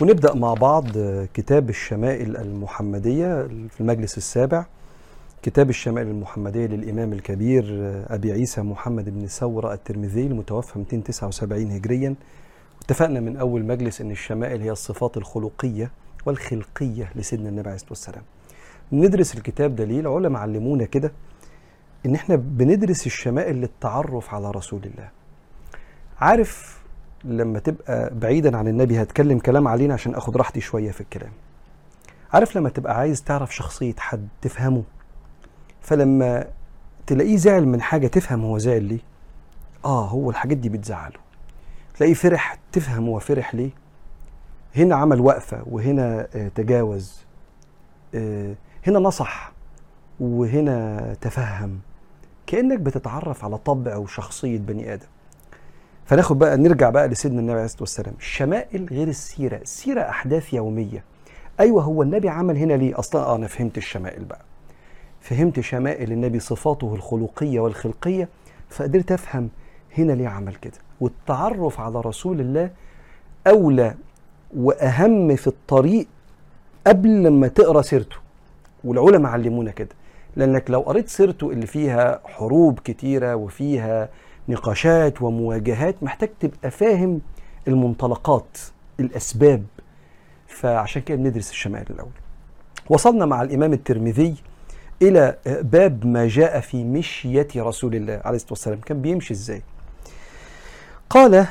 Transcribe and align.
ونبدأ 0.00 0.34
مع 0.34 0.54
بعض 0.54 0.86
كتاب 1.34 1.68
الشمائل 1.70 2.36
المحمدية 2.36 3.42
في 3.68 3.80
المجلس 3.80 4.18
السابع. 4.18 4.64
كتاب 5.42 5.70
الشمائل 5.70 6.08
المحمدية 6.08 6.66
للإمام 6.66 7.12
الكبير 7.12 7.64
أبي 8.08 8.32
عيسى 8.32 8.60
محمد 8.62 9.08
بن 9.08 9.26
ثورة 9.26 9.74
الترمذي 9.74 10.26
المتوفى 10.26 10.78
279 10.78 11.70
هجريا. 11.70 12.14
اتفقنا 12.84 13.20
من 13.20 13.36
أول 13.36 13.64
مجلس 13.64 14.00
أن 14.00 14.10
الشمائل 14.10 14.62
هي 14.62 14.70
الصفات 14.70 15.16
الخلقية 15.16 15.90
والخلقية 16.26 17.10
لسيدنا 17.16 17.48
النبي 17.48 17.68
عليه 17.68 17.74
الصلاة 17.74 17.90
والسلام. 17.90 18.22
ندرس 18.92 19.34
الكتاب 19.34 19.76
ده 19.76 19.84
ليه 19.84 20.00
العلماء 20.00 20.42
علمونا 20.42 20.84
كده 20.84 21.12
إن 22.06 22.14
إحنا 22.14 22.36
بندرس 22.36 23.06
الشمائل 23.06 23.56
للتعرف 23.56 24.34
على 24.34 24.50
رسول 24.50 24.80
الله. 24.84 25.08
عارف 26.20 26.79
لما 27.24 27.58
تبقى 27.58 28.10
بعيدا 28.14 28.56
عن 28.56 28.68
النبي 28.68 29.02
هتكلم 29.02 29.38
كلام 29.38 29.68
علينا 29.68 29.94
عشان 29.94 30.14
أخد 30.14 30.36
راحتي 30.36 30.60
شوية 30.60 30.90
في 30.90 31.00
الكلام. 31.00 31.30
عارف 32.32 32.56
لما 32.56 32.68
تبقى 32.68 32.96
عايز 32.98 33.22
تعرف 33.22 33.54
شخصية 33.54 33.94
حد 33.98 34.28
تفهمه؟ 34.42 34.82
فلما 35.80 36.46
تلاقيه 37.06 37.36
زعل 37.36 37.66
من 37.66 37.82
حاجة 37.82 38.06
تفهم 38.06 38.44
هو 38.44 38.58
زعل 38.58 38.82
ليه؟ 38.84 38.98
آه 39.84 40.06
هو 40.06 40.30
الحاجات 40.30 40.56
دي 40.56 40.68
بتزعله. 40.68 41.18
تلاقيه 41.96 42.14
فرح 42.14 42.58
تفهم 42.72 43.06
هو 43.08 43.18
فرح 43.18 43.54
ليه؟ 43.54 43.70
هنا 44.76 44.94
عمل 44.96 45.20
وقفة 45.20 45.62
وهنا 45.66 46.26
آه 46.34 46.48
تجاوز 46.54 47.20
آه 48.14 48.54
هنا 48.86 48.98
نصح 48.98 49.52
وهنا 50.20 51.00
تفهم. 51.20 51.78
كأنك 52.46 52.78
بتتعرف 52.80 53.44
على 53.44 53.58
طبع 53.58 53.96
وشخصيه 53.96 54.58
بني 54.58 54.94
آدم. 54.94 55.06
فناخد 56.10 56.38
بقى 56.38 56.56
نرجع 56.56 56.90
بقى 56.90 57.08
لسيدنا 57.08 57.40
النبي 57.40 57.52
عليه 57.52 57.64
الصلاة 57.64 57.82
والسلام. 57.82 58.14
الشمائل 58.18 58.86
غير 58.90 59.08
السيرة 59.08 59.56
السيره 59.56 60.00
أحداث 60.00 60.54
يومية. 60.54 61.04
أيوه 61.60 61.82
هو 61.82 62.02
النبي 62.02 62.28
عمل 62.28 62.56
هنا 62.56 62.72
ليه؟ 62.72 62.98
أصلا 62.98 63.34
أنا 63.34 63.46
فهمت 63.46 63.78
الشمائل 63.78 64.24
بقى. 64.24 64.40
فهمت 65.20 65.60
شمائل 65.60 66.12
النبي 66.12 66.40
صفاته 66.40 66.94
الخلقية 66.94 67.60
والخلقية 67.60 68.28
فقدرت 68.70 69.12
أفهم 69.12 69.48
هنا 69.98 70.12
ليه 70.12 70.28
عمل 70.28 70.54
كده. 70.54 70.78
والتعرف 71.00 71.80
على 71.80 72.00
رسول 72.00 72.40
الله 72.40 72.70
أولى 73.46 73.94
وأهم 74.56 75.36
في 75.36 75.46
الطريق 75.46 76.06
قبل 76.86 77.22
لما 77.22 77.48
تقرأ 77.48 77.82
سيرته. 77.82 78.16
والعلماء 78.84 79.32
علمونا 79.32 79.70
كده. 79.70 79.94
لأنك 80.36 80.70
لو 80.70 80.80
قريت 80.80 81.08
سيرته 81.08 81.50
اللي 81.50 81.66
فيها 81.66 82.20
حروب 82.24 82.78
كتيرة 82.78 83.34
وفيها 83.34 84.08
نقاشات 84.48 85.22
ومواجهات 85.22 86.02
محتاج 86.02 86.30
تبقى 86.40 86.70
فاهم 86.70 87.20
المنطلقات 87.68 88.58
الأسباب. 89.00 89.64
فعشان 90.46 91.02
كده 91.02 91.16
بندرس 91.16 91.50
الشمائل 91.50 91.86
الأول. 91.90 92.10
وصلنا 92.90 93.26
مع 93.26 93.42
الإمام 93.42 93.72
الترمذي 93.72 94.34
إلى 95.02 95.36
باب 95.46 96.06
ما 96.06 96.28
جاء 96.28 96.60
في 96.60 96.84
مشية 96.84 97.48
رسول 97.56 97.94
الله 97.94 98.20
عليه 98.24 98.36
الصلاة 98.36 98.52
والسلام. 98.52 98.80
كان 98.80 99.02
بيمشي 99.02 99.34
إزاي؟ 99.34 99.62
قال 101.10 101.46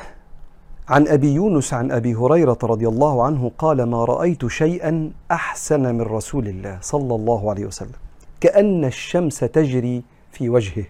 عن 0.90 1.08
أبي 1.08 1.34
يونس 1.34 1.74
عن 1.74 1.92
أبي 1.92 2.16
هريرة 2.16 2.58
رضي 2.64 2.88
الله 2.88 3.26
عنه 3.26 3.52
قال 3.58 3.84
ما 3.84 4.06
رأيت 4.06 4.48
شيئا 4.48 5.12
أحسن 5.32 5.96
من 5.96 6.02
رسول 6.02 6.48
الله 6.48 6.78
صلى 6.82 7.16
الله 7.16 7.50
عليه 7.50 7.66
وسلم. 7.66 8.00
كأن 8.42 8.86
الشمس 8.86 9.40
تجري 9.40 10.04
في 10.32 10.50
وجهه. 10.50 10.86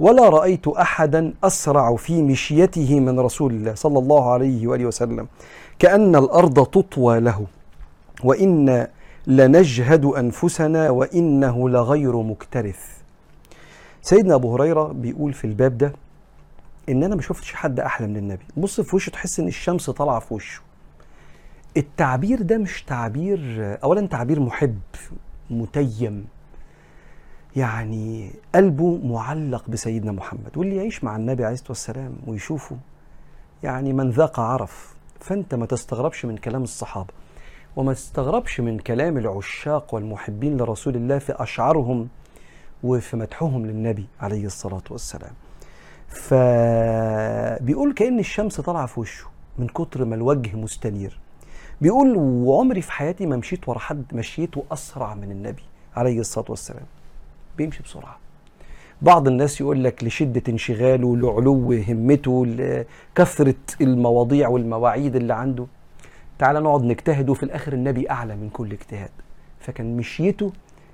ولا 0.00 0.28
رأيت 0.28 0.68
أحدا 0.68 1.32
أسرع 1.44 1.96
في 1.96 2.22
مشيته 2.22 3.00
من 3.00 3.20
رسول 3.20 3.52
الله 3.52 3.74
صلى 3.74 3.98
الله 3.98 4.32
عليه 4.32 4.66
وآله 4.66 4.86
وسلم 4.86 5.28
كأن 5.78 6.16
الأرض 6.16 6.66
تطوى 6.66 7.20
له 7.20 7.46
وإن 8.24 8.86
لنجهد 9.26 10.04
أنفسنا 10.04 10.90
وإنه 10.90 11.68
لغير 11.68 12.16
مكترث. 12.16 12.80
سيدنا 14.02 14.34
أبو 14.34 14.54
هريرة 14.54 14.84
بيقول 14.84 15.32
في 15.32 15.46
الباب 15.46 15.78
ده 15.78 15.92
إن 16.88 17.04
أنا 17.04 17.14
ما 17.14 17.22
شفتش 17.22 17.52
حد 17.54 17.80
أحلى 17.80 18.06
من 18.06 18.16
النبي. 18.16 18.44
بص 18.56 18.80
في 18.80 18.96
وشه 18.96 19.10
تحس 19.10 19.40
إن 19.40 19.48
الشمس 19.48 19.90
طالعة 19.90 20.18
في 20.20 20.34
وشه. 20.34 20.60
التعبير 21.76 22.42
ده 22.42 22.58
مش 22.58 22.82
تعبير 22.82 23.40
اولا 23.84 24.06
تعبير 24.06 24.40
محب 24.40 24.78
متيم. 25.50 26.26
يعني 27.56 28.30
قلبه 28.54 28.98
معلق 29.04 29.70
بسيدنا 29.70 30.12
محمد 30.12 30.56
واللي 30.56 30.76
يعيش 30.76 31.04
مع 31.04 31.16
النبي 31.16 31.44
عليه 31.44 31.54
الصلاة 31.54 31.70
والسلام 31.70 32.14
ويشوفه 32.26 32.76
يعني 33.62 33.92
من 33.92 34.10
ذاق 34.10 34.40
عرف 34.40 34.94
فأنت 35.20 35.54
ما 35.54 35.66
تستغربش 35.66 36.24
من 36.24 36.36
كلام 36.36 36.62
الصحابة 36.62 37.08
وما 37.76 37.92
تستغربش 37.92 38.60
من 38.60 38.78
كلام 38.78 39.18
العشاق 39.18 39.94
والمحبين 39.94 40.56
لرسول 40.56 40.96
الله 40.96 41.18
في 41.18 41.32
أشعارهم 41.42 42.08
وفي 42.84 43.16
مدحهم 43.16 43.66
للنبي 43.66 44.06
عليه 44.20 44.46
الصلاة 44.46 44.82
والسلام. 44.90 45.32
فبيقول 46.08 47.92
كأن 47.94 48.18
الشمس 48.18 48.60
طالعة 48.60 48.86
في 48.86 49.00
وشه 49.00 49.26
من 49.58 49.66
كتر 49.66 50.04
ما 50.04 50.14
الوجه 50.14 50.56
مستنير. 50.56 51.20
بيقول 51.80 52.16
وعمري 52.16 52.82
في 52.82 52.92
حياتي 52.92 53.26
ما 53.26 53.36
مشيت 53.36 53.68
ورا 53.68 53.78
حد 53.78 54.04
مشيته 54.12 54.64
أسرع 54.72 55.14
من 55.14 55.30
النبي 55.30 55.62
عليه 55.96 56.20
الصلاة 56.20 56.46
والسلام. 56.48 56.86
بيمشي 57.58 57.82
بسرعة. 57.82 58.18
بعض 59.02 59.28
الناس 59.28 59.60
يقول 59.60 59.84
لك 59.84 60.04
لشدة 60.04 60.42
انشغاله 60.48 61.16
لعلو 61.16 61.72
همته 61.88 62.46
لكثرة 62.46 63.54
المواضيع 63.80 64.48
والمواعيد 64.48 65.16
اللي 65.16 65.34
عنده. 65.34 65.66
تعال 66.38 66.62
نقعد 66.62 66.82
نجتهد 66.84 67.28
وفي 67.28 67.42
الآخر 67.42 67.72
النبي 67.72 68.10
أعلى 68.10 68.36
من 68.36 68.50
كل 68.50 68.72
اجتهاد. 68.72 69.10
فكان 69.60 69.96
مشيته 69.96 70.52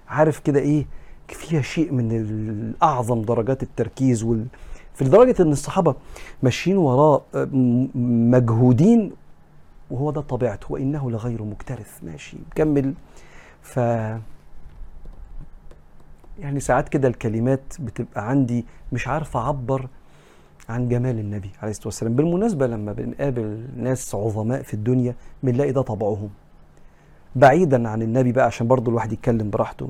عارف 0.09 0.39
كده 0.39 0.61
إيه؟ 0.61 0.87
فيها 1.29 1.63
شيء 1.63 1.93
من 1.93 2.73
أعظم 2.83 3.23
درجات 3.23 3.63
التركيز 3.63 4.23
وال 4.23 4.47
في 4.95 5.05
لدرجة 5.05 5.43
إن 5.43 5.53
الصحابة 5.53 5.95
ماشيين 6.43 6.77
وراه 6.77 7.23
مجهودين 8.35 9.13
وهو 9.91 10.11
ده 10.11 10.21
طبيعته 10.21 10.67
وإنه 10.73 11.11
لغير 11.11 11.43
مكترث 11.43 11.99
ماشي 12.03 12.37
مكمل. 12.51 12.95
ف 13.63 13.79
يعني 16.39 16.61
ساعات 16.61 16.89
كده 16.89 17.09
الكلمات 17.09 17.63
بتبقى 17.81 18.29
عندي 18.29 18.65
مش 18.93 19.09
عارف 19.09 19.37
أعبر 19.37 19.89
عن 20.69 20.89
جمال 20.89 21.19
النبي 21.19 21.51
عليه 21.63 21.71
الصلاة 21.71 21.87
والسلام. 21.87 22.15
بالمناسبة 22.15 22.67
لما 22.67 22.93
بنقابل 22.93 23.67
ناس 23.77 24.15
عظماء 24.15 24.63
في 24.63 24.75
الدنيا 24.75 25.15
بنلاقي 25.43 25.73
ده 25.73 25.83
طبعهم. 25.83 26.31
بعيدا 27.37 27.89
عن 27.89 28.03
النبي 28.03 28.33
بقى 28.33 28.45
عشان 28.47 28.67
برضو 28.69 28.91
الواحد 28.91 29.13
يتكلم 29.13 29.51
براحته. 29.51 29.89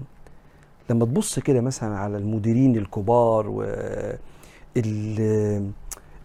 لما 0.90 1.04
تبص 1.04 1.38
كده 1.38 1.60
مثلا 1.60 1.96
على 1.98 2.16
المديرين 2.16 2.76
الكبار 2.76 3.48
و 3.48 3.62
ال 4.76 5.20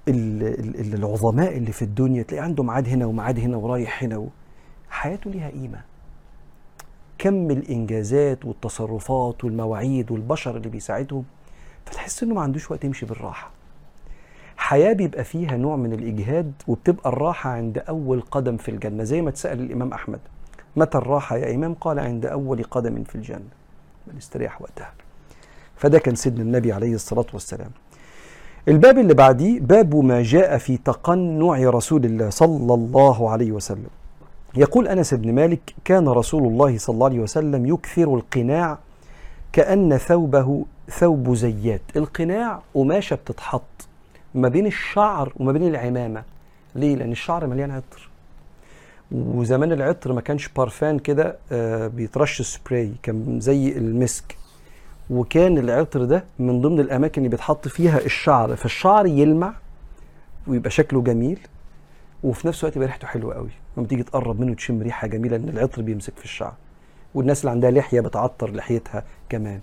ال 0.08 0.94
العظماء 0.94 1.58
اللي 1.58 1.72
في 1.72 1.82
الدنيا 1.82 2.24
تلاقي 2.24 2.44
عنده 2.44 2.64
ميعاد 2.64 2.88
هنا 2.88 3.06
وميعاد 3.06 3.40
هنا 3.40 3.58
ورايح 3.58 4.04
هنا 4.04 4.18
و... 4.18 4.28
حياته 4.90 5.32
ليها 5.32 5.50
قيمة. 5.50 5.82
كم 7.20 7.52
الإنجازات 7.52 8.46
والتصرفات 8.46 9.44
والمواعيد 9.44 10.12
والبشر 10.12 10.58
اللي 10.58 10.70
بيساعدهم 10.70 11.24
فتحس 11.86 12.24
إنه 12.24 12.36
ما 12.36 12.42
عندوش 12.42 12.72
وقت 12.72 12.84
يمشي 12.84 13.06
بالراحة. 13.06 13.52
حياة 14.58 14.94
بيبقى 14.94 15.24
فيها 15.24 15.58
نوع 15.58 15.76
من 15.76 15.94
الإجهاد 15.94 16.54
وبتبقى 16.68 17.10
الراحة 17.10 17.50
عند 17.50 17.78
أول 17.78 18.22
قدم 18.22 18.58
في 18.58 18.72
الجنة 18.72 19.04
زي 19.04 19.22
ما 19.22 19.32
تسأل 19.32 19.60
الإمام 19.60 19.94
أحمد 19.94 20.20
متى 20.76 20.98
الراحة 20.98 21.38
يا 21.38 21.56
إمام؟ 21.56 21.74
قال 21.74 22.00
عند 22.00 22.26
أول 22.26 22.64
قدم 22.64 23.04
في 23.04 23.16
الجنة. 23.16 23.50
بنستريح 24.08 24.62
وقتها. 24.62 24.94
فده 25.76 26.00
كان 26.00 26.16
سيدنا 26.16 26.42
النبي 26.42 26.72
عليه 26.74 26.94
الصلاة 26.94 27.26
والسلام. 27.34 27.72
الباب 28.68 28.98
اللي 28.98 29.14
بعديه 29.14 29.60
باب 29.60 29.96
ما 29.96 30.22
جاء 30.24 30.58
في 30.58 30.78
تقنع 30.78 31.70
رسول 31.70 32.06
الله 32.06 32.30
صلى 32.30 32.74
الله 32.74 33.30
عليه 33.30 33.52
وسلم. 33.52 33.90
يقول 34.56 34.88
أنس 34.88 35.14
بن 35.14 35.34
مالك 35.36 35.74
كان 35.86 36.08
رسول 36.08 36.44
الله 36.44 36.78
صلى 36.78 36.94
الله 36.94 37.06
عليه 37.06 37.20
وسلم 37.20 37.66
يكثر 37.66 38.16
القناع 38.16 38.78
كأن 39.52 39.98
ثوبه 39.98 40.66
ثوب 40.90 41.34
زيات. 41.34 41.82
القناع 41.96 42.62
قماشة 42.74 43.16
بتتحط 43.16 43.62
ما 44.36 44.50
بين 44.50 44.66
الشعر 44.66 45.34
وما 45.38 45.52
بين 45.52 45.64
العمامة. 45.64 46.24
ليه؟ 46.76 46.96
لأن 46.96 47.12
الشعر 47.12 47.48
مليان 47.48 47.72
عطر. 47.72 48.10
وزمان 49.12 49.72
العطر 49.72 50.14
ما 50.14 50.22
كانش 50.22 50.48
بارفان 50.48 51.00
كده 51.00 51.38
آه 51.52 51.88
بيترش 51.88 52.42
سبراي 52.42 52.92
كان 53.04 53.40
زي 53.40 53.78
المسك. 53.78 54.38
وكان 55.10 55.58
العطر 55.58 56.04
ده 56.06 56.24
من 56.40 56.62
ضمن 56.62 56.80
الأماكن 56.80 57.22
اللي 57.22 57.30
بيتحط 57.30 57.68
فيها 57.68 57.98
الشعر. 58.00 58.56
فالشعر 58.56 59.06
يلمع 59.06 59.54
ويبقى 60.48 60.70
شكله 60.70 61.02
جميل. 61.02 61.40
وفي 62.24 62.48
نفس 62.48 62.64
الوقت 62.64 62.76
يبقى 62.76 62.88
ريحته 62.88 63.08
حلوة 63.08 63.36
قوي. 63.36 63.50
لما 63.78 63.88
تيجي 63.88 64.04
تقرب 64.04 64.40
منه 64.40 64.54
تشم 64.56 64.82
ريحة 64.82 65.08
جميلة 65.08 65.36
إن 65.36 65.50
العطر 65.50 65.82
بيمسك 65.82 66.14
في 66.18 66.26
الشعر. 66.26 66.54
والناس 67.16 67.42
اللي 67.42 67.52
عندها 67.52 67.72
لحية 67.72 68.02
بتعطر 68.02 68.52
لحيتها 68.52 69.04
كمان. 69.30 69.60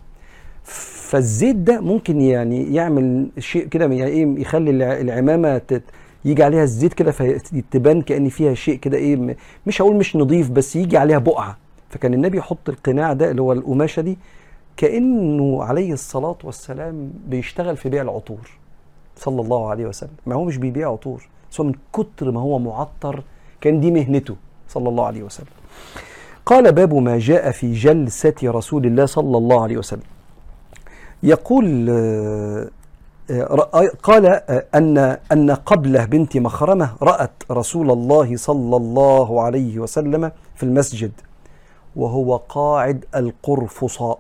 فالزيت 0.65 1.57
ده 1.57 1.81
ممكن 1.81 2.21
يعني 2.21 2.75
يعمل 2.75 3.29
شيء 3.39 3.67
كده 3.67 3.85
يعني 3.85 4.11
إيه 4.11 4.41
يخلي 4.41 5.01
العمامة 5.01 5.59
تت 5.59 5.83
يجي 6.25 6.43
عليها 6.43 6.63
الزيت 6.63 6.95
كده 6.95 7.13
فتبان 7.13 8.03
كأن 8.03 8.29
فيها 8.29 8.55
شيء 8.55 8.79
كده 8.79 8.97
إيه 8.97 9.37
مش 9.67 9.83
هقول 9.83 9.97
مش 9.97 10.17
نظيف 10.17 10.51
بس 10.51 10.77
يجي 10.77 10.97
عليها 10.97 11.19
بقعة. 11.19 11.57
فكان 11.91 12.15
النبي 12.15 12.39
يحط 12.39 12.69
القناع 12.69 13.13
ده 13.13 13.31
اللي 13.31 13.43
هو 13.43 13.53
القماشة 13.53 14.03
دي 14.03 14.19
كأنه 14.77 15.65
عليه 15.65 15.93
الصلاة 15.93 16.39
والسلام 16.45 17.13
بيشتغل 17.29 17.77
في 17.77 17.89
بيع 17.89 18.03
العطور. 18.03 18.51
صلى 19.17 19.41
الله 19.41 19.71
عليه 19.71 19.87
وسلم. 19.87 20.11
ما 20.27 20.35
هو 20.35 20.45
مش 20.45 20.57
بيبيع 20.57 20.93
عطور. 20.93 21.29
بس 21.57 21.61
من 21.61 21.73
كتر 21.93 22.31
ما 22.31 22.41
هو 22.41 22.59
معطر 22.59 23.23
كان 23.61 23.81
دي 23.81 23.91
مهنته 23.91 24.37
صلى 24.69 24.89
الله 24.89 25.07
عليه 25.07 25.23
وسلم. 25.23 25.47
قال 26.47 26.73
باب 26.73 26.95
ما 26.95 27.19
جاء 27.19 27.51
في 27.51 27.73
جلسة 27.73 28.35
رسول 28.45 28.87
الله 28.87 29.07
صلى 29.07 29.39
الله 29.39 29.63
عليه 29.63 29.77
وسلم. 29.77 30.03
يقول 31.23 31.87
آه، 31.91 32.69
آه، 33.31 33.91
قال 34.03 34.27
آه، 34.27 34.65
أن 34.75 35.19
أن 35.33 35.51
قبله 35.51 36.05
بنت 36.05 36.37
مخرمة 36.37 36.91
رأت 37.03 37.33
رسول 37.51 37.91
الله 37.91 38.37
صلى 38.37 38.77
الله 38.77 39.43
عليه 39.43 39.79
وسلم 39.79 40.33
في 40.55 40.63
المسجد 40.63 41.13
وهو 41.97 42.37
قاعد 42.37 43.05
القرفصاء. 43.17 44.19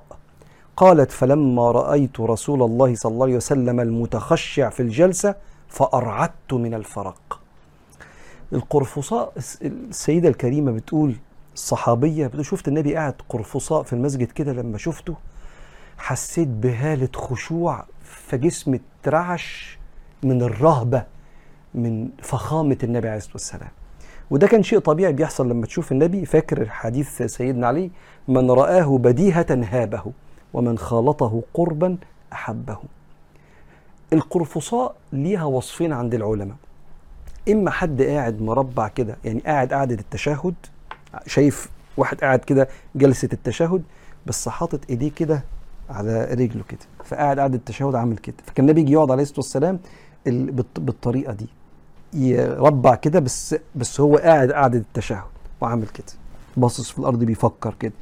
قالت 0.76 1.10
فلما 1.10 1.70
رأيت 1.70 2.20
رسول 2.20 2.62
الله 2.62 2.94
صلى 2.94 3.12
الله 3.12 3.24
عليه 3.26 3.36
وسلم 3.36 3.80
المتخشع 3.80 4.68
في 4.68 4.80
الجلسة 4.80 5.34
فأرعدت 5.68 6.52
من 6.54 6.74
الفرق. 6.74 7.40
القرفصاء 8.52 9.32
السيدة 9.62 10.28
الكريمة 10.28 10.72
بتقول 10.72 11.14
الصحابية 11.54 12.26
بتقول 12.26 12.46
شفت 12.46 12.68
النبي 12.68 12.94
قاعد 12.94 13.14
قرفصاء 13.28 13.82
في 13.82 13.92
المسجد 13.92 14.32
كده 14.32 14.52
لما 14.52 14.78
شفته؟ 14.78 15.14
حسيت 15.98 16.48
بهالة 16.48 17.08
خشوع 17.14 17.84
فجسمي 18.04 18.80
اترعش 19.02 19.78
من 20.22 20.42
الرهبة 20.42 21.04
من 21.74 22.08
فخامة 22.22 22.78
النبي 22.82 23.08
عليه 23.08 23.16
الصلاة 23.18 23.34
والسلام. 23.34 23.70
وده 24.30 24.46
كان 24.46 24.62
شيء 24.62 24.78
طبيعي 24.78 25.12
بيحصل 25.12 25.48
لما 25.48 25.66
تشوف 25.66 25.92
النبي. 25.92 26.24
فاكر 26.24 26.68
حديث 26.68 27.22
سيدنا 27.22 27.66
علي؟ 27.66 27.90
من 28.28 28.50
رآه 28.50 28.98
بديهة 28.98 29.46
هابه 29.50 30.12
ومن 30.54 30.78
خالطه 30.78 31.42
قربا 31.54 31.96
أحبه. 32.32 32.78
القرفصاء 34.12 34.94
ليها 35.12 35.44
وصفين 35.44 35.92
عند 35.92 36.14
العلماء. 36.14 36.56
إما 37.48 37.70
حد 37.70 38.02
قاعد 38.02 38.42
مربع 38.42 38.88
كده 38.88 39.16
يعني 39.24 39.40
قاعد 39.40 39.72
قعدة 39.72 39.94
التشهد 39.94 40.54
شايف 41.26 41.68
واحد 41.96 42.20
قاعد 42.20 42.38
كده 42.38 42.68
جلسة 42.94 43.28
التشهد 43.32 43.82
بس 44.26 44.48
حاطط 44.48 44.80
إيديه 44.90 45.10
كده 45.10 45.44
على 45.90 46.24
رجله 46.24 46.62
كده 46.68 46.78
فقاعد 47.04 47.38
قاعد 47.38 47.54
التشهد 47.54 47.94
عامل 47.94 48.16
كده. 48.16 48.36
فكان 48.46 48.64
النبي 48.66 48.80
يجي 48.80 48.92
يقعد 48.92 49.10
عليه 49.10 49.22
الصلاة 49.22 49.38
والسلام 49.40 49.78
بالطريقة 50.78 51.32
دي 51.32 51.46
يربع 52.12 52.94
كده 52.94 53.18
بس 53.20 53.56
بس 53.74 54.00
هو 54.00 54.16
قاعد 54.16 54.52
قاعد 54.52 54.74
التشهد 54.74 55.24
وعامل 55.60 55.86
كده. 55.86 56.06
باصص 56.56 56.90
في 56.90 56.98
الأرض 56.98 57.18
بيفكر 57.24 57.74
كده. 57.80 57.92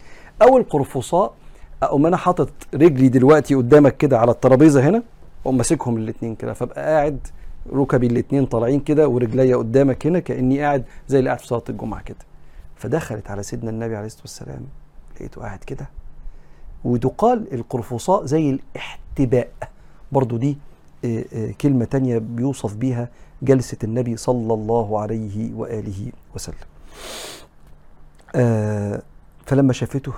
أو 0.42 0.58
القرفصاء 0.58 1.34
أقوم 1.82 2.06
أنا 2.06 2.16
حاطط 2.16 2.50
رجلي 2.74 3.08
دلوقتي 3.08 3.54
قدامك 3.54 3.96
كده 3.96 4.18
على 4.18 4.30
الترابيزة 4.30 4.88
هنا 4.88 5.02
واقوم 5.44 5.56
ماسكهم 5.56 5.96
الاثنين 5.96 6.34
كده. 6.34 6.52
فابقى 6.52 6.84
قاعد 6.84 7.26
ركبي 7.72 8.06
الاثنين 8.06 8.46
طالعين 8.46 8.80
كده 8.80 9.08
ورجليا 9.08 9.56
قدامك 9.56 10.06
هنا 10.06 10.18
كأني 10.18 10.60
قاعد 10.60 10.84
زي 11.08 11.18
اللي 11.18 11.30
قاعد 11.30 11.40
في 11.40 11.46
صلاه 11.46 11.62
الجمعة 11.68 12.02
كده. 12.02 12.18
فدخلت 12.76 13.30
على 13.30 13.42
سيدنا 13.42 13.70
النبي 13.70 13.96
عليه 13.96 14.06
الصلاة 14.06 14.22
والسلام 14.22 14.66
لقيته 15.16 15.40
قاعد 15.40 15.58
كده. 15.58 15.88
وتقال 16.84 17.54
القرفصاء 17.54 18.24
زي 18.24 18.50
الاحتباء. 18.50 19.48
برضو 20.12 20.36
دي 20.36 20.58
آه، 21.04 21.24
آه، 21.34 21.50
كلمة 21.60 21.84
تانية 21.84 22.18
بيوصف 22.18 22.74
بيها 22.74 23.08
جلسة 23.42 23.78
النبي 23.84 24.16
صلى 24.16 24.54
الله 24.54 25.00
عليه 25.00 25.54
وآله 25.54 26.12
وسلم. 26.34 26.54
آه، 28.34 29.02
فلما 29.46 29.72
شافته 29.72 30.12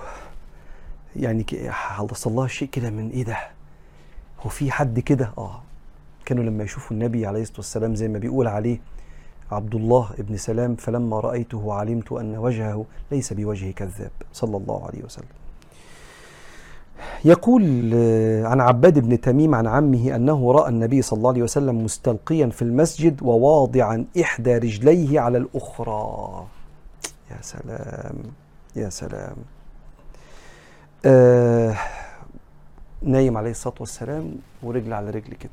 يعني 1.17 1.47
حصل 1.69 2.33
لها 2.33 2.47
شيء 2.47 2.69
كده 2.69 2.91
من 2.91 3.11
إيه 3.11 3.25
ده؟ 3.25 3.37
هو 4.47 4.51
في 4.51 4.71
حد 4.71 5.01
كده؟ 5.01 5.33
آه. 5.39 5.61
كانوا 6.25 6.45
لما 6.45 6.65
يشوفوا 6.65 6.97
النبي 6.97 7.27
عليه 7.27 7.43
الصلاة 7.43 7.59
والسلام 7.59 7.95
زي 7.95 8.09
ما 8.09 8.19
بيقول 8.19 8.47
عليه 8.47 8.79
عبد 9.53 9.75
الله 9.75 10.09
بن 10.19 10.37
سلام 10.37 10.77
فلما 10.77 11.21
رأيته 11.21 11.73
علمت 11.73 12.13
أن 12.13 12.37
وجهه 12.37 12.85
ليس 13.13 13.33
بوجه 13.33 13.71
كذاب 13.71 14.11
صلى 14.33 14.57
الله 14.57 14.87
عليه 14.87 15.05
وسلم. 15.05 15.27
يقول 17.25 17.91
آه، 17.95 18.45
عن 18.47 18.61
عباد 18.61 18.99
بن 18.99 19.21
تميم 19.21 19.55
عن 19.55 19.67
عمه 19.67 20.17
أنه 20.17 20.53
رأى 20.53 20.69
النبي 20.69 21.03
صلى 21.03 21.17
الله 21.17 21.31
عليه 21.31 21.43
وسلم 21.43 21.85
مستلقيا 21.85 22.47
في 22.47 22.63
المسجد 22.63 23.23
وواضعا 23.23 24.05
إحدى 24.21 24.59
رجليه 24.59 25.21
على 25.21 25.39
الأخرى. 25.39 26.47
يا 27.31 27.37
سلام 27.41 28.17
يا 28.77 28.89
سلام. 28.91 29.37
آه 31.05 31.77
نايم 33.03 33.37
عليه 33.37 33.51
الصلاة 33.51 33.75
والسلام 33.81 34.35
ورجل 34.63 34.93
على 34.93 35.11
رجل 35.11 35.35
كده. 35.35 35.51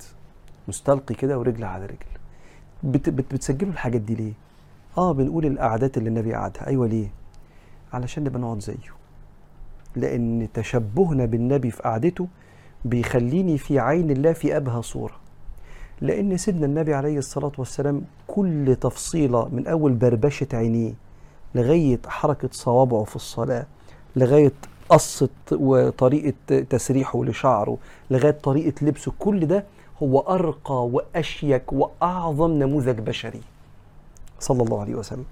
مستلقي 0.67 1.15
كده 1.15 1.39
ورجل 1.39 1.63
على 1.63 1.85
رجل. 1.85 2.11
بت 2.83 3.09
بت 3.09 3.33
بتسجلوا 3.33 3.71
الحاجات 3.73 4.01
دي 4.01 4.15
ليه؟ 4.15 4.33
آه 4.97 5.11
بنقول 5.13 5.45
القعدات 5.45 5.97
اللي 5.97 6.09
النبي 6.09 6.33
قعدها. 6.33 6.67
أيوه 6.67 6.87
ليه؟ 6.87 7.07
علشان 7.93 8.23
نبقى 8.23 8.39
نقعد 8.41 8.59
زيه. 8.59 8.75
لأن 9.95 10.47
تشبهنا 10.53 11.25
بالنبي 11.25 11.71
في 11.71 11.83
قعدته 11.83 12.27
بيخليني 12.85 13.57
في 13.57 13.79
عين 13.79 14.11
الله 14.11 14.33
في 14.33 14.57
أبهى 14.57 14.81
صورة. 14.81 15.15
لأن 16.01 16.37
سيدنا 16.37 16.65
النبي 16.65 16.93
عليه 16.93 17.17
الصلاة 17.17 17.51
والسلام 17.57 18.01
كل 18.27 18.75
تفصيلة 18.81 19.47
من 19.49 19.67
أول 19.67 19.93
بربشة 19.93 20.47
عينيه 20.53 20.93
لغاية 21.55 21.99
حركة 22.07 22.49
صوابعه 22.51 23.03
في 23.03 23.15
الصلاة 23.15 23.65
لغاية 24.15 24.51
قصة 24.93 25.29
وطريقة 25.51 26.59
تسريحه 26.69 27.23
لشعره 27.25 27.77
لغاية 28.11 28.37
طريقة 28.43 28.73
لبسه. 28.81 29.11
كل 29.19 29.45
ده 29.45 29.63
هو 30.03 30.19
أرقى 30.19 30.87
وأشيك 30.87 31.73
وأعظم 31.73 32.51
نموذج 32.51 32.99
بشري. 32.99 33.41
صلى 34.39 34.63
الله 34.63 34.81
عليه 34.81 34.95
وسلم. 34.95 35.25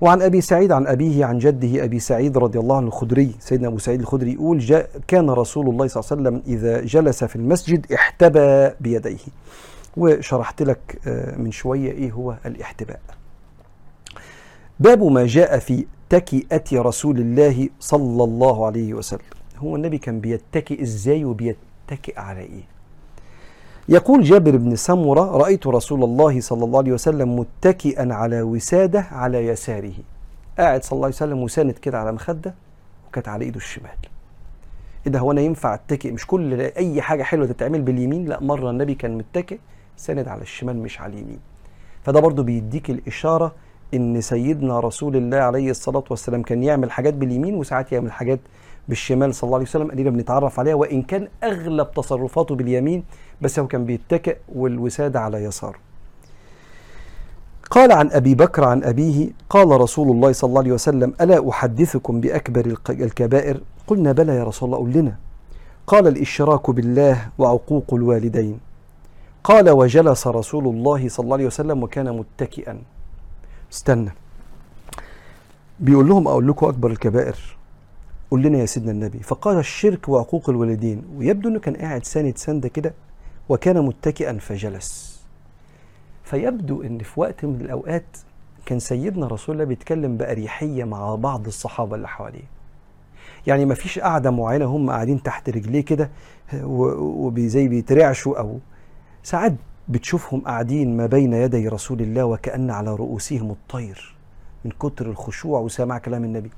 وعن 0.00 0.22
أبي 0.22 0.40
سعيد 0.40 0.72
عن 0.72 0.86
أبيه 0.86 1.24
عن 1.24 1.38
جده 1.38 1.84
أبي 1.84 1.98
سعيد 1.98 2.38
رضي 2.38 2.58
الله 2.58 2.76
عنه 2.76 2.86
الخدري. 2.86 3.34
سيدنا 3.40 3.68
أبو 3.68 3.78
سعيد 3.78 4.00
الخدري 4.00 4.32
يقول 4.32 4.58
جاء 4.58 4.90
كان 5.08 5.30
رسول 5.30 5.68
الله 5.68 5.86
صلى 5.86 6.00
الله 6.00 6.28
عليه 6.28 6.38
وسلم 6.38 6.54
إذا 6.54 6.80
جلس 6.80 7.24
في 7.24 7.36
المسجد 7.36 7.92
احتبى 7.92 8.70
بيديه. 8.80 9.18
وشرحت 9.96 10.62
لك 10.62 10.98
آه، 11.06 11.36
من 11.36 11.50
شوية 11.50 11.92
إيه 11.92 12.12
هو 12.12 12.34
الاحتباء. 12.46 13.00
باب 14.80 15.02
ما 15.02 15.26
جاء 15.26 15.58
في 15.58 15.86
تكئة 16.12 16.64
رسول 16.72 17.18
الله 17.18 17.68
صلى 17.80 18.24
الله 18.24 18.66
عليه 18.66 18.94
وسلم. 18.94 19.32
هو 19.58 19.76
النبي 19.76 19.98
كان 19.98 20.20
بيتكئ 20.20 20.82
إزاي 20.82 21.24
وبيتكئ 21.24 22.20
على 22.20 22.40
إيه؟ 22.40 22.62
يقول 23.88 24.22
جابر 24.22 24.56
بن 24.56 24.76
سمرة 24.76 25.36
رأيت 25.36 25.66
رسول 25.66 26.04
الله 26.04 26.40
صلى 26.40 26.64
الله 26.64 26.78
عليه 26.78 26.92
وسلم 26.92 27.38
متكئا 27.38 28.14
على 28.14 28.42
وسادة 28.42 29.00
على 29.00 29.46
يساره. 29.46 29.92
قاعد 30.58 30.84
صلى 30.84 30.96
الله 30.96 31.06
عليه 31.06 31.16
وسلم 31.16 31.42
وساند 31.42 31.72
كده 31.72 31.98
على 31.98 32.12
مخدة 32.12 32.54
وكانت 33.08 33.28
على 33.28 33.44
إيده 33.44 33.56
الشمال. 33.56 33.90
إيه 35.06 35.12
ده 35.12 35.18
هو 35.18 35.32
أنا 35.32 35.40
ينفع 35.40 35.74
أتكئ؟ 35.74 36.10
مش 36.10 36.26
كل 36.26 36.60
أي 36.60 37.02
حاجة 37.02 37.22
حلوة 37.22 37.46
تتعمل 37.46 37.82
باليمين؟ 37.82 38.24
لا 38.24 38.40
مرة 38.40 38.70
النبي 38.70 38.94
كان 38.94 39.18
متكئ 39.18 39.58
ساند 39.96 40.28
على 40.28 40.42
الشمال 40.42 40.76
مش 40.76 41.00
على 41.00 41.12
اليمين. 41.12 41.38
فده 42.02 42.20
برضو 42.20 42.42
بيديك 42.42 42.90
الإشارة 42.90 43.54
إن 43.94 44.20
سيدنا 44.20 44.80
رسول 44.80 45.16
الله 45.16 45.36
عليه 45.36 45.70
الصلاة 45.70 46.04
والسلام 46.10 46.42
كان 46.42 46.62
يعمل 46.62 46.90
حاجات 46.90 47.14
باليمين 47.14 47.54
وساعات 47.54 47.92
يعمل 47.92 48.12
حاجات 48.12 48.40
بالشمال 48.88 49.34
صلى 49.34 49.48
الله 49.48 49.58
عليه 49.58 49.66
وسلم 49.66 49.90
ادينا 49.90 50.10
بنتعرف 50.10 50.60
عليها 50.60 50.74
وإن 50.74 51.02
كان 51.02 51.28
أغلب 51.44 51.92
تصرفاته 51.92 52.54
باليمين 52.54 53.04
بس 53.42 53.58
هو 53.58 53.66
كان 53.66 53.84
بيتكئ 53.84 54.36
والوسادة 54.54 55.20
على 55.20 55.44
يساره. 55.44 55.78
قال 57.70 57.92
عن 57.92 58.10
أبي 58.10 58.34
بكر 58.34 58.64
عن 58.64 58.84
أبيه 58.84 59.30
قال 59.50 59.80
رسول 59.80 60.10
الله 60.10 60.32
صلى 60.32 60.48
الله 60.48 60.60
عليه 60.60 60.72
وسلم 60.72 61.14
ألا 61.20 61.48
أحدثكم 61.50 62.20
بأكبر 62.20 62.76
الكبائر؟ 62.90 63.60
قلنا 63.86 64.12
بلى 64.12 64.36
يا 64.36 64.44
رسول 64.44 64.74
الله 64.74 64.84
قل 64.84 64.98
لنا. 64.98 65.16
قال 65.86 66.06
الإشراك 66.06 66.70
بالله 66.70 67.28
وعقوق 67.38 67.94
الوالدين. 67.94 68.60
قال 69.44 69.70
وجلس 69.70 70.26
رسول 70.26 70.68
الله 70.68 71.08
صلى 71.08 71.24
الله 71.24 71.36
عليه 71.36 71.46
وسلم 71.46 71.82
وكان 71.82 72.16
متكئا. 72.18 72.78
استنى. 73.72 74.10
بيقول 75.80 76.08
لهم 76.08 76.28
أقول 76.28 76.48
لكم 76.48 76.66
أكبر 76.66 76.90
الكبائر. 76.90 77.56
قول 78.30 78.42
لنا 78.42 78.58
يا 78.58 78.66
سيدنا 78.66 78.90
النبي. 78.90 79.18
فقال 79.18 79.58
الشرك 79.58 80.08
وعقوق 80.08 80.50
الوالدين. 80.50 81.02
ويبدو 81.16 81.48
إنه 81.48 81.58
كان 81.58 81.76
قاعد 81.76 82.04
ساند 82.04 82.36
سنده 82.38 82.68
كده 82.68 82.94
وكان 83.48 83.84
متكئا 83.84 84.38
فجلس. 84.38 85.20
فيبدو 86.24 86.82
إن 86.82 86.98
في 86.98 87.20
وقت 87.20 87.44
من 87.44 87.60
الأوقات 87.60 88.04
كان 88.66 88.78
سيدنا 88.78 89.26
رسول 89.26 89.54
الله 89.54 89.64
بيتكلم 89.64 90.16
بأريحية 90.16 90.84
مع 90.84 91.14
بعض 91.14 91.46
الصحابة 91.46 91.96
اللي 91.96 92.08
حواليه. 92.08 92.44
يعني 93.46 93.64
ما 93.64 93.74
فيش 93.74 93.98
قعدة 93.98 94.30
معينة 94.30 94.64
هم 94.64 94.90
قاعدين 94.90 95.22
تحت 95.22 95.50
رجليه 95.50 95.80
كده 95.80 96.10
وزي 96.54 97.68
بيترعشوا 97.68 98.38
أو 98.38 98.58
ساعات 99.22 99.54
بتشوفهم 99.88 100.40
قاعدين 100.40 100.96
ما 100.96 101.06
بين 101.06 101.32
يدي 101.32 101.68
رسول 101.68 102.00
الله 102.00 102.24
وكأن 102.24 102.70
على 102.70 102.94
رؤوسهم 102.94 103.50
الطير 103.50 104.14
من 104.64 104.70
كتر 104.70 105.06
الخشوع 105.06 105.60
وسماع 105.60 105.98
كلام 105.98 106.24
النبي. 106.24 106.50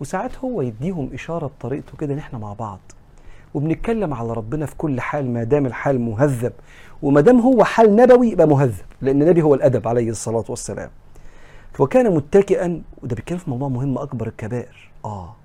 وساعات 0.00 0.38
هو 0.38 0.62
يديهم 0.62 1.10
إشارة 1.14 1.46
بطريقته 1.46 1.96
كده 1.96 2.14
إن 2.14 2.18
إحنا 2.18 2.38
مع 2.38 2.52
بعض. 2.52 2.80
وبنتكلم 3.54 4.14
على 4.14 4.32
ربنا 4.32 4.66
في 4.66 4.74
كل 4.76 5.00
حال 5.00 5.32
ما 5.32 5.44
دام 5.44 5.66
الحال 5.66 6.00
مهذب. 6.00 6.52
وما 7.02 7.20
دام 7.20 7.40
هو 7.40 7.64
حال 7.64 7.96
نبوي 7.96 8.28
يبقى 8.28 8.48
مهذب. 8.48 8.84
لأن 9.00 9.22
النبي 9.22 9.42
هو 9.42 9.54
الأدب 9.54 9.88
عليه 9.88 10.10
الصلاة 10.10 10.44
والسلام. 10.48 10.90
وكان 11.78 12.14
متكئا 12.14 12.82
وده 13.02 13.16
بيتكلم 13.16 13.38
في 13.38 13.50
موضوع 13.50 13.68
مهم 13.68 13.98
أكبر 13.98 14.26
الكبائر. 14.26 14.90
آه. 15.04 15.36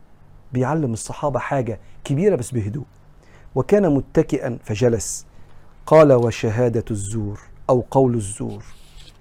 بيعلم 0.53 0.93
الصحابة 0.93 1.39
حاجة 1.39 1.79
كبيرة 2.03 2.35
بس 2.35 2.51
بهدوء. 2.51 2.85
وكان 3.55 3.93
متكئا 3.93 4.59
فجلس. 4.63 5.25
قال 5.89 6.13
وشهادة 6.13 6.85
الزور 6.91 7.39
أو 7.69 7.83
قول 7.91 8.15
الزور. 8.15 8.63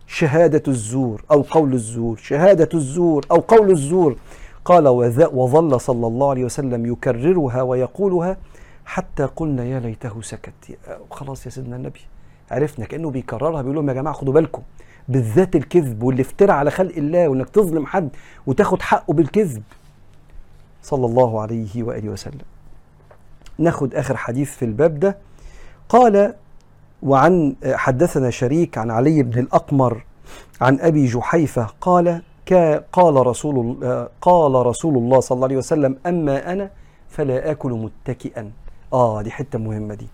شهادة 0.06 0.62
الزور 0.68 1.24
أو 1.30 1.42
قول 1.42 1.72
الزور. 1.72 2.16
شهادة 2.16 2.68
الزور 2.74 3.26
أو 3.30 3.36
قول 3.36 3.70
الزور. 3.70 4.16
قال 4.64 4.88
وظل 5.32 5.80
صلى 5.80 6.06
الله 6.06 6.30
عليه 6.30 6.44
وسلم 6.44 6.86
يكررها 6.86 7.62
ويقولها 7.62 8.36
حتى 8.84 9.24
قلنا 9.24 9.64
يا 9.64 9.80
ليته 9.80 10.22
سكت. 10.22 10.54
خلاص 11.10 11.46
يا 11.46 11.50
سيدنا 11.50 11.76
النبي 11.76 12.00
عرفنا 12.50 12.84
كأنه 12.84 13.10
بيكررها 13.10 13.62
بيقول 13.62 13.76
لهم 13.76 13.88
يا 13.88 13.94
جماعة 13.94 14.16
خدوا 14.16 14.32
بالكم. 14.32 14.62
بالذات 15.08 15.56
الكذب 15.56 16.02
والافتراء 16.02 16.56
على 16.56 16.70
خلق 16.70 16.96
الله 16.96 17.28
وإنك 17.28 17.48
تظلم 17.50 17.86
حد 17.86 18.08
وتاخد 18.46 18.82
حقه 18.82 19.12
بالكذب. 19.14 19.62
صلى 20.82 21.06
الله 21.06 21.40
عليه 21.40 21.82
وآله 21.82 22.08
وسلم. 22.08 22.46
ناخد 23.58 23.94
آخر 23.94 24.16
حديث 24.16 24.50
في 24.50 24.64
الباب 24.64 25.00
ده. 25.00 25.16
قال 25.88 26.34
وعن 27.02 27.56
حدثنا 27.64 28.30
شريك 28.30 28.78
عن 28.78 28.90
علي 28.90 29.22
بن 29.22 29.38
الأقمر 29.38 30.04
عن 30.60 30.80
أبي 30.80 31.06
جحيفة 31.06 31.66
قال 31.80 32.22
قال 32.92 33.26
رسول 33.26 33.76
قال 34.20 34.54
رسول 34.66 34.96
الله 34.96 35.20
صلى 35.20 35.36
الله 35.36 35.46
عليه 35.46 35.56
وسلم 35.56 35.96
أما 36.06 36.52
أنا 36.52 36.70
فلا 37.08 37.50
آكل 37.50 37.70
متكئا. 37.72 38.50
آه 38.92 39.22
دي 39.22 39.30
حتة 39.30 39.58
مهمة 39.58 39.94
دي. 39.94 40.06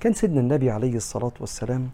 كان 0.00 0.12
سيدنا 0.12 0.40
النبي 0.40 0.70
عليه 0.70 0.96
الصلاة 0.96 1.32
والسلام 1.40 1.88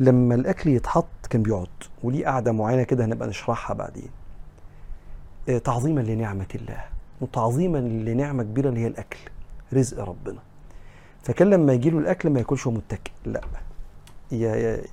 لما 0.00 0.34
الأكل 0.34 0.70
يتحط 0.70 1.06
كان 1.30 1.42
بيقعد 1.42 1.68
وليه 2.02 2.26
قعده 2.26 2.52
معينة 2.52 2.82
كده 2.82 3.04
هنبقى 3.04 3.28
نشرحها 3.28 3.74
بعدين. 3.74 4.10
آه 5.48 5.58
تعظيما 5.58 6.00
لنعمة 6.00 6.46
الله 6.54 6.84
وتعظيما 7.20 7.78
لنعمة 7.78 8.42
كبيرة 8.42 8.68
اللي 8.68 8.80
هي 8.80 8.86
الأكل 8.86 9.18
رزق 9.74 10.04
ربنا. 10.04 10.38
فكان 11.22 11.50
لما 11.50 11.72
يجي 11.72 11.90
له 11.90 11.98
الأكل 11.98 12.30
ما 12.30 12.38
ياكلش 12.38 12.66
متكئ 12.66 13.10
لا. 13.26 13.40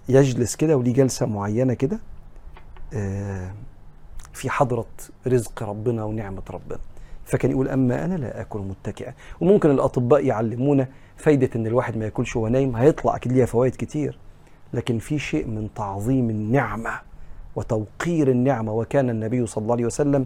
يجلس 0.10 0.56
كده 0.56 0.78
وليه 0.78 0.94
جلسة 0.94 1.26
معينة 1.26 1.74
كده 1.74 2.00
آه 2.94 3.52
في 4.34 4.50
حضرة 4.50 4.86
رزق 5.28 5.64
ربنا 5.64 6.04
ونعمة 6.04 6.42
ربنا. 6.50 6.80
فكان 7.26 7.52
يقول 7.52 7.70
أما 7.70 8.06
أنا 8.06 8.16
لا 8.16 8.42
آكل 8.42 8.60
متكئا. 8.60 9.14
وممكن 9.42 9.72
الأطباء 9.72 10.26
يعلمونا 10.26 10.88
فايدة 11.18 11.50
إن 11.56 11.68
الواحد 11.68 11.98
ما 11.98 12.06
ياكلش 12.06 12.36
وهو 12.36 12.48
نايم 12.48 12.76
هيطلع 12.76 13.16
أكيد 13.16 13.32
ليها 13.32 13.46
فوائد 13.46 13.76
كتير. 13.76 14.20
لكن 14.74 15.00
في 15.00 15.20
شيء 15.20 15.48
من 15.48 15.70
تعظيم 15.76 16.30
النعمة 16.30 16.92
وتوقير 17.56 18.32
النعمة 18.32 18.74
وكان 18.74 19.10
النبي 19.10 19.46
صلى 19.46 19.62
الله 19.62 19.74
عليه 19.74 19.86
وسلم 19.86 20.26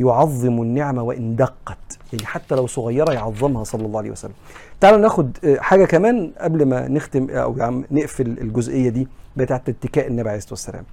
يعظم 0.00 0.62
النعمه 0.62 1.02
وإن 1.02 1.36
دقت. 1.36 1.98
يعني 2.12 2.26
حتى 2.26 2.54
لو 2.54 2.66
صغيرة 2.66 3.12
يعظمها 3.12 3.64
صلى 3.64 3.86
الله 3.86 3.98
عليه 3.98 4.10
وسلم. 4.10 4.32
تعالوا 4.80 4.98
ناخد 4.98 5.36
حاجة 5.58 5.84
كمان 5.84 6.32
قبل 6.38 6.66
ما 6.66 6.88
نختم 6.88 7.30
أو 7.30 7.56
نقفل 7.90 8.26
الجزئية 8.26 8.88
دي 8.88 9.08
بتاعت 9.36 9.68
اتكاء 9.68 10.06
النبي 10.06 10.28
عليه 10.28 10.38
الصلاة 10.38 10.52
والسلام. 10.52 10.84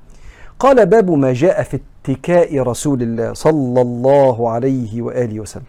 قال 0.59 0.85
باب 0.85 1.11
ما 1.11 1.33
جاء 1.33 1.63
في 1.63 1.79
اتكاء 2.03 2.59
رسول 2.59 3.01
الله 3.01 3.33
صلى 3.33 3.81
الله 3.81 4.49
عليه 4.49 5.01
وآله 5.01 5.39
وسلم. 5.39 5.63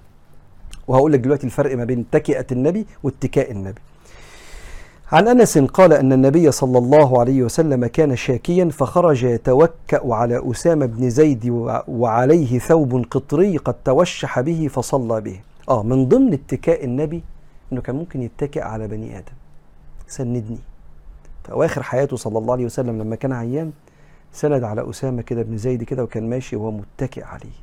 وهقول 0.89 1.13
لك 1.13 1.21
دلوقتي 1.21 1.47
الفرق 1.47 1.77
ما 1.77 1.85
بين 1.85 2.11
تكئة 2.13 2.47
النبي 2.53 2.87
واتكاء 3.03 3.51
النبي. 3.51 3.81
عن 5.13 5.29
أنس 5.29 5.59
قال 5.59 5.93
أن 5.93 6.13
النبي 6.13 6.51
صلى 6.51 6.79
الله 6.79 7.21
عليه 7.21 7.43
وسلم 7.43 7.87
كان 7.87 8.17
شاكيا 8.17 8.69
فخرج 8.69 9.25
يتوكأ 9.25 10.15
على 10.15 10.51
أسامة 10.51 10.87
بن 10.87 11.11
زيد 11.11 11.49
وعليه 11.89 12.59
ثوب 12.59 13.05
قطري 13.11 13.57
قد 13.57 13.75
توشح 13.85 14.41
به 14.41 14.69
فصلى 14.69 15.21
به. 15.21 15.41
آه 15.69 15.83
من 15.83 16.09
ضمن 16.09 16.33
اتكاء 16.33 16.85
النبي 16.85 17.23
إنه 17.73 17.81
كان 17.81 17.97
ممكن 17.97 18.23
يتكئ 18.23 18.61
على 18.61 18.89
بني 18.89 19.19
آدم. 19.19 19.33
سندني. 20.07 20.59
في 21.45 21.53
اواخر 21.53 21.83
حياته 21.83 22.17
صلى 22.17 22.39
الله 22.39 22.53
عليه 22.53 22.65
وسلم 22.65 23.03
لما 23.03 23.17
كان 23.17 23.33
عيان 23.33 23.73
سند 24.33 24.65
على 24.65 24.91
أسامة 24.91 25.23
كده 25.23 25.43
بن 25.43 25.57
زيد 25.57 25.83
كده 25.83 26.03
وكان 26.03 26.31
ماشي 26.31 26.57
وهو 26.57 26.71
متكئ 26.71 27.25
عليه. 27.25 27.59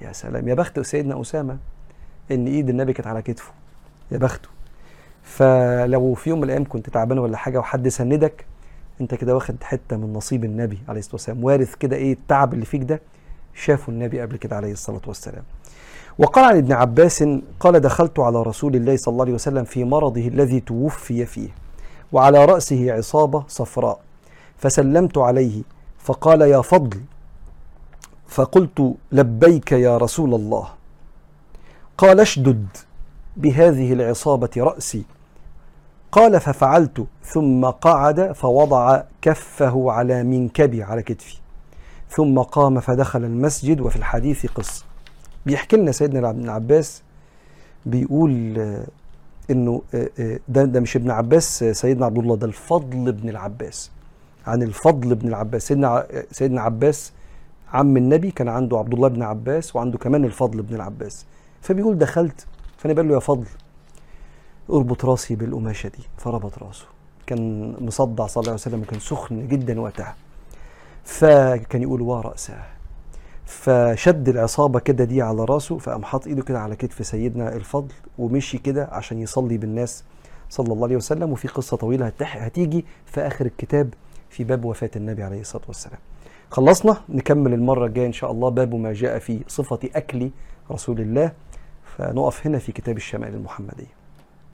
يا 0.00 0.12
سلام. 0.12 0.48
يا 0.48 0.54
بخت 0.54 0.80
سيدنا 0.80 1.20
أسامة 1.20 1.56
إن 2.30 2.46
إيد 2.46 2.68
النبي 2.68 2.92
كانت 2.92 3.06
على 3.06 3.22
كتفه. 3.22 3.52
يا 4.12 4.18
بخته. 4.18 4.48
فلو 5.28 6.14
في 6.14 6.30
يوم 6.30 6.38
من 6.38 6.44
الأيام 6.44 6.64
كنت 6.64 6.90
تعبان 6.90 7.18
ولا 7.18 7.36
حاجة 7.36 7.58
وحد 7.58 7.88
سندك 7.88 8.44
أنت 9.00 9.14
كده 9.14 9.34
واخد 9.34 9.56
حتة 9.62 9.96
من 9.96 10.12
نصيب 10.12 10.44
النبي 10.44 10.78
عليه 10.88 10.98
الصلاة 10.98 11.14
والسلام. 11.14 11.44
وارث 11.44 11.74
كده 11.74 11.96
إيه 11.96 12.12
التعب 12.12 12.54
اللي 12.54 12.64
فيك 12.64 12.82
ده 12.82 13.00
شافه 13.54 13.92
النبي 13.92 14.20
قبل 14.20 14.36
كده 14.36 14.56
عليه 14.56 14.72
الصلاة 14.72 15.00
والسلام. 15.06 15.42
وقال 16.18 16.44
عن 16.44 16.56
ابن 16.56 16.72
عباس 16.72 17.24
قال 17.60 17.80
دخلت 17.80 18.18
على 18.18 18.42
رسول 18.42 18.76
الله 18.76 18.96
صلى 18.96 19.12
الله 19.12 19.24
عليه 19.24 19.34
وسلم 19.34 19.64
في 19.64 19.84
مرضه 19.84 20.28
الذي 20.28 20.60
توفي 20.60 21.26
فيه 21.26 21.48
وعلى 22.12 22.44
رأسه 22.44 22.92
عصابة 22.92 23.44
صفراء. 23.48 24.00
فسلمت 24.56 25.18
عليه 25.18 25.62
فقال 25.98 26.40
يا 26.40 26.60
فضل 26.60 27.00
فقلت 28.28 28.94
لبيك 29.12 29.72
يا 29.72 29.96
رسول 29.96 30.34
الله 30.34 30.68
قال 31.98 32.20
اشدد 32.20 32.66
بهذه 33.36 33.92
العصابة 33.92 34.50
رأسي. 34.56 35.04
قال 36.12 36.40
ففعلت 36.40 37.06
ثم 37.24 37.64
قعد 37.64 38.32
فوضع 38.32 39.02
كفه 39.22 39.92
على 39.92 40.22
منكبي 40.22 40.82
على 40.82 41.02
كتفي. 41.02 41.38
ثم 42.10 42.38
قام 42.38 42.80
فدخل 42.80 43.24
المسجد 43.24 43.80
وفي 43.80 43.96
الحديث 43.96 44.46
قصة. 44.46 44.84
بيحكي 45.46 45.76
لنا 45.76 45.92
سيدنا 45.92 46.30
ابن 46.30 46.48
عباس 46.48 47.02
بيقول 47.86 48.58
إنه 49.50 49.82
ده 50.48 50.64
ده 50.64 50.80
مش 50.80 50.96
ابن 50.96 51.10
عباس 51.10 51.64
سيدنا 51.64 52.06
عبد 52.06 52.18
الله 52.18 52.36
ده 52.36 52.46
الفضل 52.46 53.12
بن 53.12 53.28
العباس. 53.28 53.90
عن 54.46 54.62
الفضل 54.62 55.14
بن 55.14 55.28
العباس. 55.28 55.66
سيدنا 55.66 56.06
سيدنا 56.30 56.60
عباس 56.60 57.12
عم 57.72 57.96
النبي 57.96 58.30
كان 58.30 58.48
عنده 58.48 58.78
عبد 58.78 58.94
الله 58.94 59.08
بن 59.08 59.22
عباس 59.22 59.76
وعنده 59.76 59.98
كمان 59.98 60.24
الفضل 60.24 60.62
بن 60.62 60.74
العباس. 60.74 61.26
فبيقول 61.60 61.98
دخلت 61.98 62.46
فأنا 62.78 62.94
بقول 62.94 63.08
له 63.08 63.14
يا 63.14 63.20
فضل 63.20 63.46
اربط 64.70 65.04
راسي 65.04 65.34
بالقماشة 65.36 65.88
دي. 65.88 66.02
فربط 66.18 66.58
راسه. 66.58 66.86
كان 67.26 67.74
مصدع 67.80 68.26
صلى 68.26 68.40
الله 68.40 68.52
عليه 68.52 68.60
وسلم 68.60 68.80
وكان 68.80 69.00
سخن 69.00 69.48
جدا 69.48 69.80
وقتها. 69.80 70.14
فكان 71.04 71.82
يقول 71.82 72.00
ورأسه 72.02 72.54
فشد 73.44 74.28
العصابة 74.28 74.80
كده 74.80 75.04
دي 75.04 75.22
على 75.22 75.44
راسه 75.44 75.78
فقام 75.78 76.04
حاط 76.04 76.26
إيده 76.26 76.42
كده 76.42 76.60
على 76.60 76.76
كتف 76.76 77.06
سيدنا 77.06 77.54
الفضل 77.56 77.92
ومشي 78.18 78.58
كده 78.58 78.88
عشان 78.92 79.18
يصلي 79.18 79.58
بالناس 79.58 80.04
صلى 80.50 80.72
الله 80.72 80.84
عليه 80.86 80.96
وسلم. 80.96 81.32
وفي 81.32 81.48
قصة 81.48 81.76
طويلة 81.76 82.12
هتيجي 82.20 82.84
في 83.06 83.20
آخر 83.20 83.46
الكتاب 83.46 83.94
في 84.30 84.44
باب 84.44 84.64
وفاة 84.64 84.90
النبي 84.96 85.22
عليه 85.22 85.40
الصلاة 85.40 85.64
والسلام. 85.68 85.98
خلصنا؟ 86.50 86.96
نكمل 87.08 87.54
المرة 87.54 87.86
الجاية 87.86 88.06
إن 88.06 88.12
شاء 88.12 88.30
الله 88.30 88.48
باب 88.48 88.74
ما 88.74 88.92
جاء 88.92 89.18
في 89.18 89.40
صفة 89.48 89.78
أكل 89.94 90.30
رسول 90.70 91.00
الله. 91.00 91.32
فنقف 91.96 92.46
هنا 92.46 92.58
في 92.58 92.72
كتاب 92.72 92.96
الشمائل 92.96 93.34
المحمدية. 93.34 93.97